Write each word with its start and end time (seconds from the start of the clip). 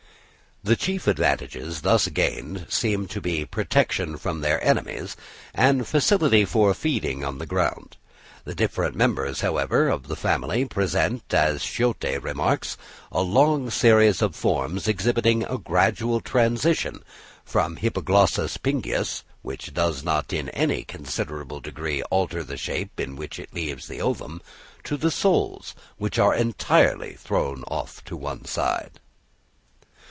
The 0.63 0.75
chief 0.75 1.07
advantages 1.07 1.81
thus 1.81 2.07
gained 2.09 2.67
seem 2.69 3.07
to 3.07 3.19
be 3.19 3.45
protection 3.45 4.15
from 4.17 4.41
their 4.41 4.63
enemies, 4.63 5.15
and 5.55 5.87
facility 5.87 6.45
for 6.45 6.75
feeding 6.75 7.25
on 7.25 7.39
the 7.39 7.47
ground. 7.47 7.97
The 8.45 8.53
different 8.53 8.95
members, 8.95 9.41
however, 9.41 9.89
of 9.89 10.07
the 10.07 10.15
family 10.15 10.65
present, 10.65 11.33
as 11.33 11.63
Schiödte 11.63 12.21
remarks, 12.23 12.77
"a 13.11 13.21
long 13.21 13.71
series 13.71 14.21
of 14.21 14.35
forms 14.35 14.87
exhibiting 14.87 15.41
a 15.45 15.57
gradual 15.57 16.21
transition 16.21 17.03
from 17.43 17.77
Hippoglossus 17.77 18.57
pinguis, 18.57 19.23
which 19.41 19.73
does 19.73 20.03
not 20.03 20.31
in 20.31 20.49
any 20.49 20.83
considerable 20.83 21.59
degree 21.59 22.03
alter 22.11 22.43
the 22.43 22.55
shape 22.55 22.99
in 22.99 23.15
which 23.15 23.39
it 23.39 23.51
leaves 23.51 23.87
the 23.87 23.99
ovum, 23.99 24.43
to 24.83 24.95
the 24.95 25.09
soles, 25.09 25.73
which 25.97 26.19
are 26.19 26.35
entirely 26.35 27.13
thrown 27.13 27.63
to 28.05 28.15
one 28.15 28.45
side." 28.45 28.99